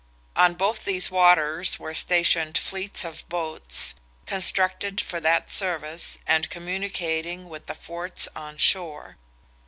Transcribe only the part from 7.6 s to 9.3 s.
the forts on shore.